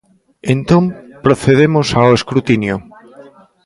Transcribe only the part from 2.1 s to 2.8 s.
escrutinio.